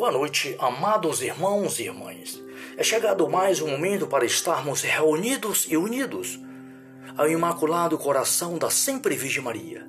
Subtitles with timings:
[0.00, 2.42] Boa noite, amados irmãos e irmãs.
[2.78, 6.40] É chegado mais um momento para estarmos reunidos e unidos
[7.18, 9.86] ao Imaculado Coração da Sempre Virgem Maria,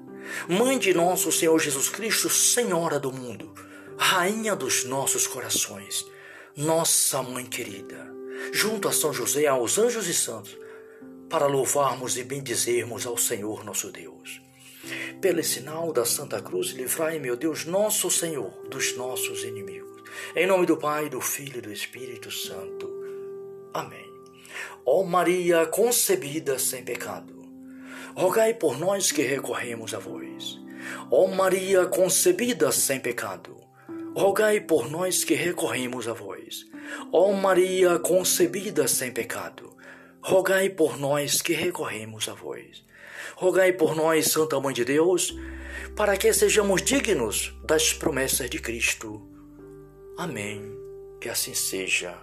[0.50, 3.54] Mãe de nosso Senhor Jesus Cristo, Senhora do mundo,
[3.98, 6.06] Rainha dos nossos corações,
[6.58, 8.14] nossa Mãe querida,
[8.52, 10.58] junto a São José, aos anjos e santos,
[11.30, 14.42] para louvarmos e bendizermos ao Senhor nosso Deus.
[15.22, 19.91] Pelo sinal da Santa Cruz, livrai, meu Deus, nosso Senhor, dos nossos inimigos.
[20.36, 22.90] Em nome do Pai, do Filho e do Espírito Santo.
[23.74, 24.12] Amém.
[24.86, 27.46] Ó Maria concebida sem pecado,
[28.16, 30.60] rogai por nós que recorremos a vós.
[31.10, 33.56] Ó Maria concebida sem pecado,
[34.16, 36.66] rogai por nós que recorremos a vós.
[37.12, 39.76] Ó Maria concebida sem pecado,
[40.22, 42.84] rogai por nós que recorremos a vós.
[43.36, 45.36] Rogai por nós, Santa Mãe de Deus,
[45.96, 49.31] para que sejamos dignos das promessas de Cristo.
[50.22, 50.62] Amém.
[51.20, 52.16] Que assim seja.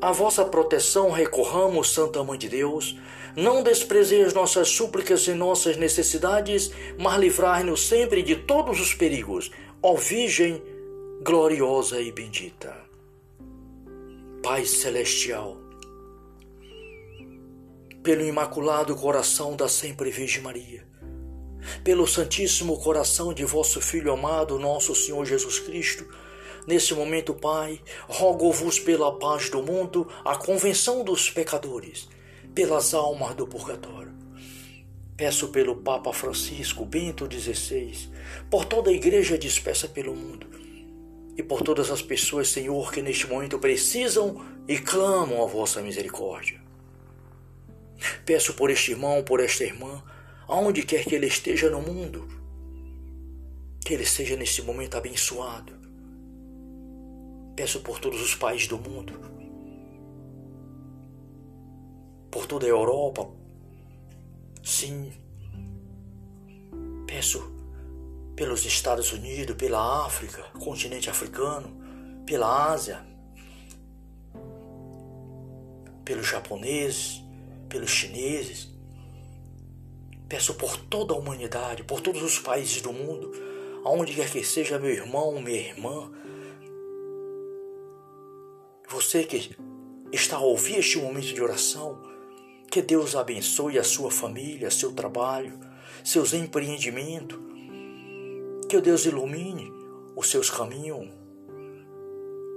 [0.00, 2.98] A vossa proteção recorramos, Santa Mãe de Deus.
[3.36, 9.50] Não desprezeis nossas súplicas e nossas necessidades, mas livrai-nos sempre de todos os perigos,
[9.82, 10.62] ó Virgem
[11.22, 12.74] gloriosa e bendita.
[14.42, 15.58] Pai Celestial,
[18.02, 20.86] pelo Imaculado Coração da Sempre Virgem Maria,
[21.82, 26.06] pelo Santíssimo Coração de vosso Filho amado, nosso Senhor Jesus Cristo,
[26.66, 32.08] Nesse momento, Pai, rogo-vos pela paz do mundo, a convenção dos pecadores,
[32.54, 34.14] pelas almas do purgatório.
[35.14, 38.10] Peço pelo Papa Francisco Bento XVI,
[38.50, 40.48] por toda a igreja dispersa pelo mundo
[41.36, 46.62] e por todas as pessoas, Senhor, que neste momento precisam e clamam a vossa misericórdia.
[48.24, 50.02] Peço por este irmão, por esta irmã,
[50.46, 52.26] aonde quer que ele esteja no mundo,
[53.84, 55.72] que ele seja neste momento abençoado.
[57.56, 59.12] Peço por todos os países do mundo,
[62.30, 63.30] por toda a Europa,
[64.62, 65.12] sim.
[67.06, 67.52] Peço
[68.34, 71.70] pelos Estados Unidos, pela África, continente africano,
[72.26, 73.06] pela Ásia,
[76.04, 77.22] pelos japoneses,
[77.68, 78.73] pelos chineses,
[80.34, 83.30] Peço por toda a humanidade, por todos os países do mundo,
[83.84, 86.10] aonde quer que seja meu irmão, minha irmã,
[88.88, 89.56] você que
[90.12, 92.02] está a ouvir este momento de oração,
[92.68, 95.56] que Deus abençoe a sua família, seu trabalho,
[96.02, 97.38] seus empreendimentos,
[98.68, 99.72] que Deus ilumine
[100.16, 101.10] os seus caminhos,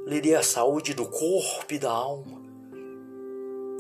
[0.08, 2.42] lhe dê a saúde do corpo e da alma,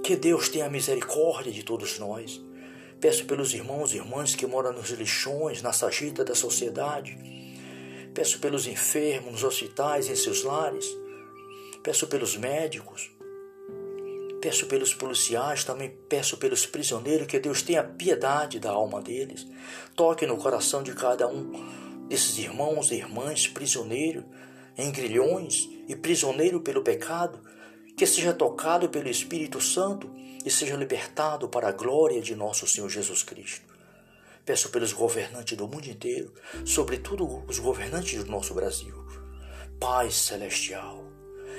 [0.03, 2.45] que Deus tenha misericórdia de todos nós.
[2.99, 7.17] Peço pelos irmãos e irmãs que moram nos lixões, na sagita da sociedade.
[8.13, 10.85] Peço pelos enfermos nos hospitais, em seus lares.
[11.83, 13.11] Peço pelos médicos.
[14.41, 19.47] Peço pelos policiais, também peço pelos prisioneiros, que Deus tenha piedade da alma deles.
[19.95, 21.51] Toque no coração de cada um
[22.07, 24.23] desses irmãos e irmãs prisioneiros
[24.77, 27.39] em grilhões e prisioneiro pelo pecado,
[27.97, 30.07] que seja tocado pelo Espírito Santo
[30.45, 33.65] e seja libertado para a glória de nosso Senhor Jesus Cristo.
[34.45, 36.31] Peço pelos governantes do mundo inteiro,
[36.63, 38.95] sobretudo os governantes do nosso Brasil.
[39.79, 41.03] Pai Celestial,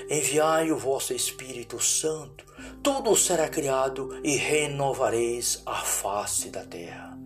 [0.08, 2.46] enviai o vosso Espírito Santo,
[2.84, 7.18] tudo será criado e renovareis a face da terra.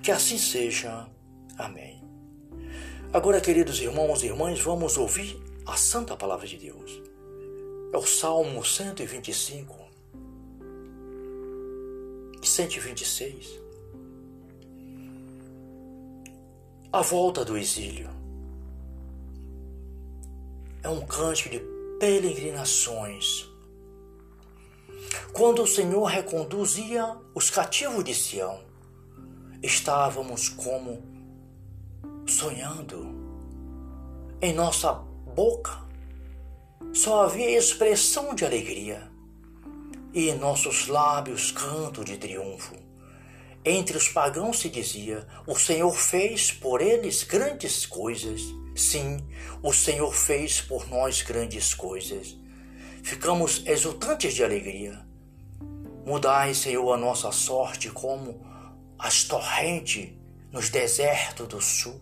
[0.00, 1.08] Que assim seja.
[1.58, 2.00] Amém.
[3.12, 7.10] Agora, queridos irmãos e irmãs, vamos ouvir a santa palavra de Deus.
[7.92, 9.76] É o Salmo 125
[12.40, 13.60] e 126.
[16.92, 18.08] A volta do exílio
[20.84, 21.60] é um cântico de
[21.98, 23.48] peregrinações.
[25.32, 28.60] Quando o Senhor reconduzia os cativos de Sião,
[29.60, 31.02] estávamos como
[32.26, 33.18] sonhando.
[34.40, 35.89] Em nossa boca
[36.92, 39.10] só havia expressão de alegria
[40.12, 42.74] e em nossos lábios canto de triunfo.
[43.64, 48.42] Entre os pagãos se dizia: O Senhor fez por eles grandes coisas.
[48.74, 49.18] Sim,
[49.62, 52.36] o Senhor fez por nós grandes coisas.
[53.02, 55.04] Ficamos exultantes de alegria.
[56.04, 58.40] Mudai, Senhor, a nossa sorte como
[58.98, 60.10] as torrentes
[60.50, 62.00] nos desertos do sul.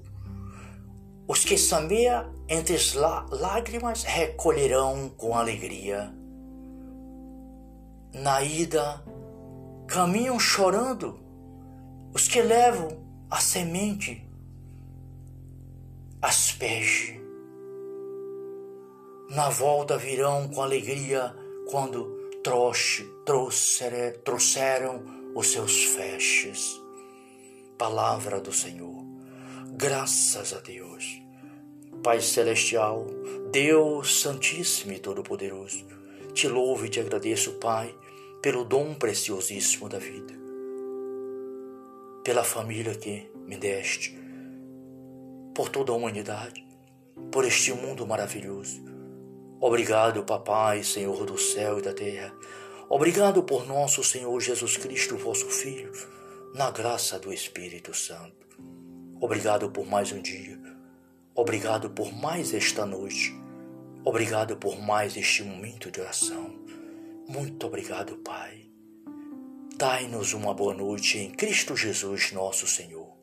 [1.27, 6.13] Os que sameiam entre as lágrimas recolherão com alegria.
[8.15, 9.03] Na ida,
[9.87, 11.21] caminham chorando
[12.15, 12.89] os que levam
[13.31, 14.27] a semente,
[16.23, 17.19] asperge
[19.29, 21.37] na volta virão com alegria
[21.71, 22.17] quando
[24.25, 25.03] trouxeram
[25.35, 26.81] os seus feixes.
[27.77, 29.05] Palavra do Senhor.
[29.73, 31.21] Graças a Deus.
[32.03, 33.07] Pai Celestial,
[33.51, 35.85] Deus Santíssimo e Todo-Poderoso,
[36.33, 37.93] te louvo e te agradeço, Pai,
[38.41, 40.33] pelo dom preciosíssimo da vida,
[42.23, 44.17] pela família que me deste,
[45.55, 46.65] por toda a humanidade,
[47.33, 48.81] por este mundo maravilhoso.
[49.61, 52.33] Obrigado, Papai, Senhor do céu e da terra.
[52.89, 55.91] Obrigado por nosso Senhor Jesus Cristo, vosso Filho,
[56.55, 58.47] na graça do Espírito Santo.
[59.21, 60.68] Obrigado por mais um dia.
[61.39, 63.33] Obrigado por mais esta noite.
[64.05, 66.53] Obrigado por mais este momento de oração.
[67.29, 68.69] Muito obrigado, Pai.
[69.77, 73.17] Dai-nos uma boa noite em Cristo Jesus, nosso Senhor.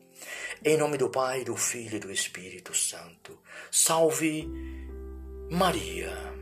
[0.64, 3.38] Em nome do Pai, do Filho e do Espírito Santo.
[3.70, 4.48] Salve
[5.50, 6.35] Maria.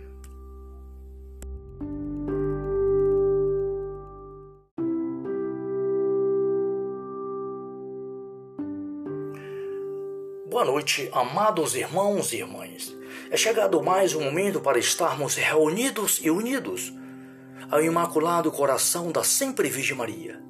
[10.54, 12.96] Boa noite, amados irmãos e irmãs.
[13.28, 16.92] É chegado mais um momento para estarmos reunidos e unidos
[17.68, 20.40] ao Imaculado Coração da Sempre Virgem Maria,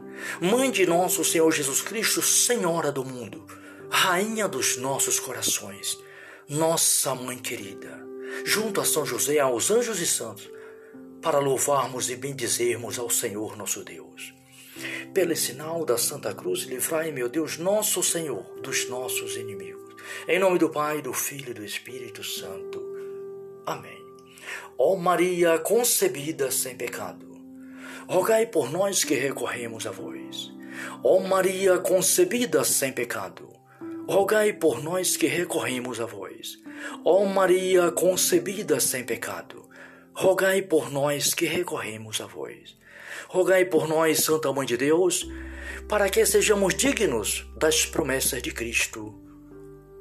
[0.42, 3.46] Mãe de nosso Senhor Jesus Cristo, Senhora do mundo,
[3.88, 5.98] Rainha dos nossos corações,
[6.46, 7.98] nossa Mãe querida,
[8.44, 10.50] junto a São José, aos anjos e santos,
[11.22, 14.34] para louvarmos e bendizermos ao Senhor nosso Deus.
[15.14, 19.83] Pelo sinal da Santa Cruz, livrai, meu Deus, nosso Senhor, dos nossos inimigos.
[20.28, 22.82] Em nome do Pai, do Filho e do Espírito Santo.
[23.66, 24.04] Amém.
[24.76, 27.26] Ó Maria concebida sem pecado,
[28.08, 30.52] rogai por nós que recorremos a vós.
[31.02, 33.48] Ó Maria concebida sem pecado,
[34.06, 36.58] rogai por nós que recorremos a vós.
[37.04, 39.68] Ó Maria concebida sem pecado,
[40.12, 42.76] rogai por nós que recorremos a vós.
[43.28, 45.26] Rogai por nós, Santa Mãe de Deus,
[45.88, 49.23] para que sejamos dignos das promessas de Cristo.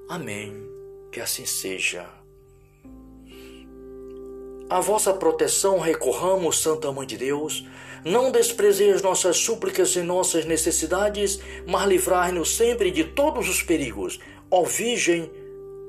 [0.10, 0.54] Amém.
[1.12, 2.08] Que assim seja.
[4.70, 7.68] A vossa proteção recorramos, Santa Mãe de Deus.
[8.04, 14.20] Não desprezeis nossas súplicas e nossas necessidades, mas livrai-nos sempre de todos os perigos,
[14.50, 15.32] ó Virgem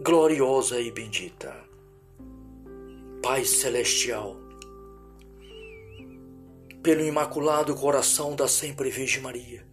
[0.03, 1.57] gloriosa e bendita.
[3.23, 4.37] Pai Celestial,
[6.83, 9.67] pelo Imaculado Coração da Sempre Virgem Maria,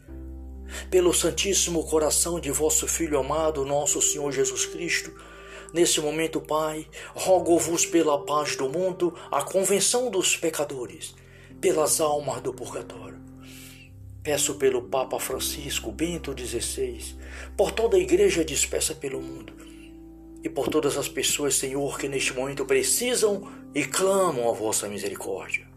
[0.90, 5.12] pelo Santíssimo Coração de vosso Filho amado, nosso Senhor Jesus Cristo,
[5.74, 6.86] Nesse momento, Pai,
[7.16, 11.16] rogo-vos pela paz do mundo, a convenção dos pecadores,
[11.62, 13.20] pelas almas do purgatório.
[14.22, 17.16] Peço pelo Papa Francisco Bento XVI,
[17.56, 19.54] por toda a igreja dispersa pelo mundo
[20.44, 25.68] e por todas as pessoas, Senhor, que neste momento precisam e clamam a vossa misericórdia.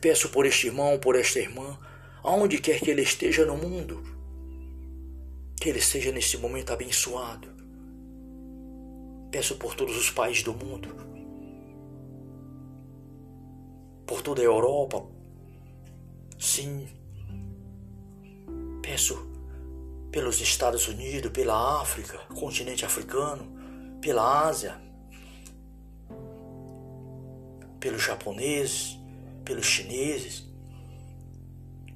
[0.00, 1.78] Peço por este irmão, por esta irmã,
[2.22, 4.02] aonde quer que ele esteja no mundo,
[5.60, 7.48] que ele seja neste momento abençoado.
[9.30, 10.88] Peço por todos os países do mundo,
[14.06, 15.06] por toda a Europa,
[16.38, 16.88] sim.
[18.82, 19.30] Peço
[20.10, 23.46] pelos Estados Unidos, pela África, continente africano,
[24.00, 24.80] pela Ásia,
[27.78, 28.98] pelos japoneses,
[29.44, 30.49] pelos chineses,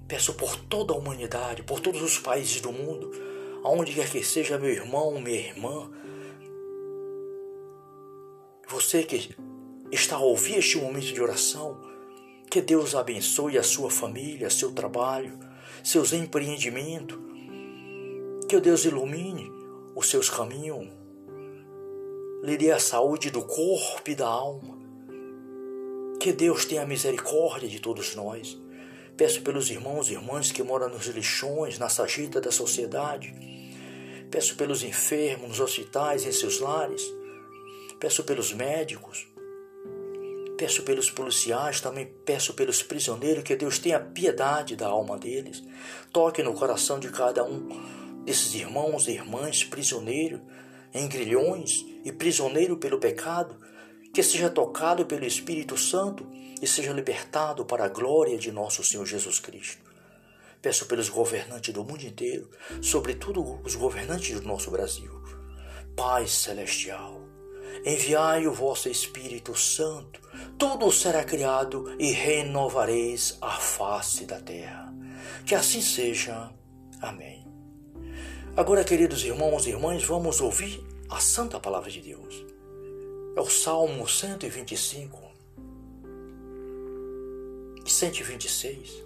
[0.06, 3.10] Peço por toda a humanidade, por todos os países do mundo,
[3.62, 5.90] aonde quer que seja meu irmão, minha irmã,
[8.68, 9.34] você que
[9.90, 11.80] está a ouvir este momento de oração,
[12.50, 15.38] que Deus abençoe a sua família, seu trabalho,
[15.82, 17.18] seus empreendimentos,
[18.48, 19.50] que Deus ilumine
[19.94, 20.88] os seus caminhos,
[22.42, 24.78] lhe dê a saúde do corpo e da alma,
[26.20, 28.62] que Deus tenha misericórdia de todos nós
[29.16, 33.32] Peço pelos irmãos e irmãs que moram nos lixões, na sagita da sociedade.
[34.30, 37.02] Peço pelos enfermos nos hospitais, em seus lares.
[38.00, 39.26] Peço pelos médicos.
[40.58, 45.62] Peço pelos policiais, também peço pelos prisioneiros, que Deus tenha piedade da alma deles.
[46.12, 47.68] Toque no coração de cada um
[48.24, 50.40] desses irmãos e irmãs prisioneiros
[50.92, 53.56] em grilhões e prisioneiro pelo pecado,
[54.14, 56.24] que seja tocado pelo Espírito Santo
[56.62, 59.82] e seja libertado para a glória de nosso Senhor Jesus Cristo.
[60.62, 62.48] Peço pelos governantes do mundo inteiro,
[62.80, 65.10] sobretudo os governantes do nosso Brasil.
[65.96, 67.20] Pai Celestial,
[67.84, 70.20] enviai o vosso Espírito Santo,
[70.56, 74.94] tudo será criado e renovareis a face da terra.
[75.44, 76.52] Que assim seja.
[77.02, 77.44] Amém.
[78.56, 82.54] Agora, queridos irmãos e irmãs, vamos ouvir a santa palavra de Deus.
[83.36, 85.18] É o Salmo 125
[87.84, 89.04] e 126.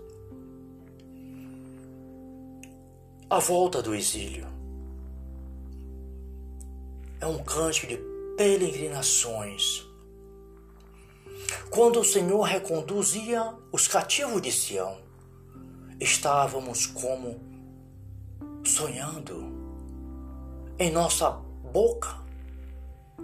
[3.31, 4.47] A volta do exílio
[7.21, 7.97] é um cântico de
[8.37, 9.87] peregrinações.
[11.71, 14.99] Quando o Senhor reconduzia os cativos de Sião,
[15.99, 17.41] estávamos como
[18.63, 19.57] sonhando.
[20.79, 22.28] Em nossa boca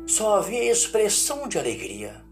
[0.06, 2.22] só havia expressão de alegria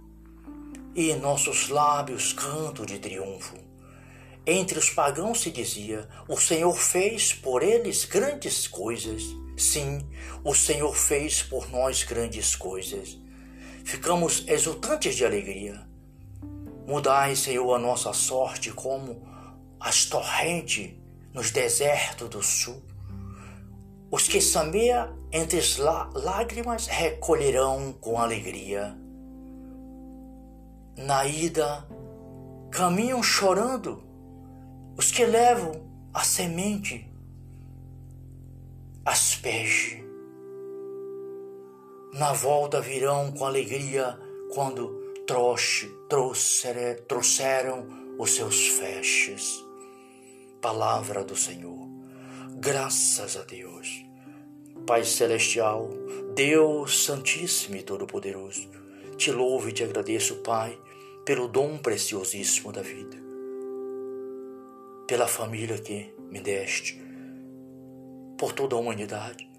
[0.95, 3.57] e em nossos lábios canto de triunfo.
[4.47, 9.23] Entre os pagãos se dizia: O Senhor fez por eles grandes coisas.
[9.57, 10.07] Sim,
[10.45, 13.19] o Senhor fez por nós grandes coisas.
[13.85, 15.87] Ficamos exultantes de alegria.
[16.87, 19.27] Mudai, Senhor, a nossa sorte como
[19.81, 20.95] as torrentes
[21.33, 22.83] nos desertos do sul.
[24.13, 28.95] Os que sameiam entre as lágrimas recolherão com alegria.
[30.99, 31.89] Na ida,
[32.71, 34.05] caminham chorando
[34.99, 35.73] os que levam
[36.13, 37.11] a semente,
[39.03, 40.05] asperge.
[42.13, 44.19] Na volta virão com alegria
[44.53, 44.91] quando
[45.27, 45.89] trouxe,
[47.09, 47.87] trouxeram
[48.19, 49.65] os seus feixes.
[50.61, 51.92] Palavra do Senhor.
[52.65, 54.05] Graças a Deus.
[54.87, 55.91] Pai Celestial,
[56.33, 58.71] Deus Santíssimo e Todo-Poderoso,
[59.17, 60.79] te louvo e te agradeço, Pai,
[61.25, 63.17] pelo dom preciosíssimo da vida,
[65.09, 67.03] pela família que me deste,
[68.39, 69.51] por toda a humanidade,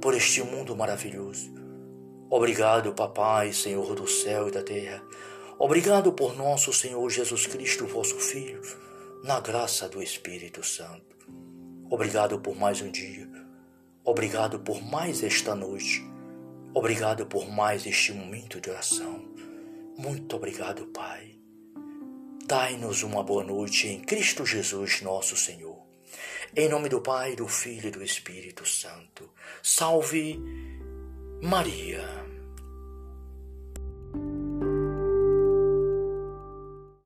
[0.00, 1.52] por este mundo maravilhoso.
[2.30, 5.02] Obrigado, Papai, Senhor do céu e da terra.
[5.58, 8.62] Obrigado por nosso Senhor Jesus Cristo, vosso Filho,
[9.22, 11.17] na graça do Espírito Santo.
[11.90, 13.28] Obrigado por mais um dia
[14.08, 16.02] Obrigado por mais esta noite.
[16.72, 19.22] Obrigado por mais este momento de oração.
[19.98, 21.38] Muito obrigado, Pai.
[22.46, 25.76] Dai-nos uma boa noite em Cristo Jesus, nosso Senhor.
[26.56, 29.30] Em nome do Pai, do Filho e do Espírito Santo.
[29.62, 30.40] Salve
[31.42, 32.27] Maria.